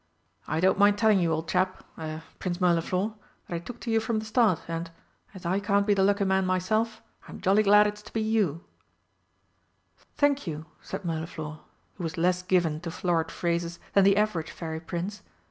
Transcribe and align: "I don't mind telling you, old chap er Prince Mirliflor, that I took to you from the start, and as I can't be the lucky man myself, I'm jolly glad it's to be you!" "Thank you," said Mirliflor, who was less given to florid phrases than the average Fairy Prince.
"I 0.47 0.59
don't 0.59 0.79
mind 0.79 0.97
telling 0.97 1.19
you, 1.19 1.31
old 1.31 1.47
chap 1.47 1.83
er 1.95 2.23
Prince 2.39 2.59
Mirliflor, 2.59 3.13
that 3.47 3.53
I 3.55 3.59
took 3.59 3.79
to 3.81 3.91
you 3.91 3.99
from 3.99 4.17
the 4.17 4.25
start, 4.25 4.59
and 4.67 4.89
as 5.35 5.45
I 5.45 5.59
can't 5.59 5.85
be 5.85 5.93
the 5.93 6.01
lucky 6.03 6.25
man 6.25 6.43
myself, 6.43 7.03
I'm 7.27 7.39
jolly 7.39 7.61
glad 7.61 7.85
it's 7.85 8.01
to 8.01 8.11
be 8.11 8.19
you!" 8.21 8.63
"Thank 10.17 10.47
you," 10.47 10.65
said 10.81 11.05
Mirliflor, 11.05 11.59
who 11.97 12.03
was 12.03 12.17
less 12.17 12.41
given 12.41 12.79
to 12.81 12.89
florid 12.89 13.29
phrases 13.29 13.77
than 13.93 14.03
the 14.03 14.17
average 14.17 14.49
Fairy 14.49 14.79
Prince. 14.79 15.21